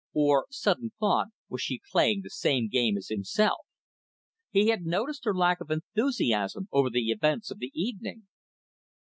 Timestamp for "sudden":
0.49-0.93